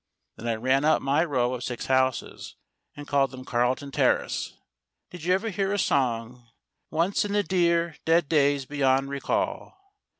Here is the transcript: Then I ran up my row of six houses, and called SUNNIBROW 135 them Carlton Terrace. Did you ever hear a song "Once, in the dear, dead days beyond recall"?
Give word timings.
Then 0.35 0.47
I 0.47 0.55
ran 0.55 0.83
up 0.83 0.99
my 0.99 1.23
row 1.23 1.53
of 1.53 1.63
six 1.63 1.85
houses, 1.85 2.55
and 2.97 3.07
called 3.07 3.29
SUNNIBROW 3.29 3.69
135 3.69 3.91
them 3.91 3.91
Carlton 3.91 3.91
Terrace. 4.31 4.53
Did 5.11 5.23
you 5.25 5.33
ever 5.35 5.49
hear 5.51 5.71
a 5.71 5.77
song 5.77 6.49
"Once, 6.89 7.23
in 7.23 7.33
the 7.33 7.43
dear, 7.43 7.97
dead 8.03 8.27
days 8.27 8.65
beyond 8.65 9.09
recall"? 9.11 9.77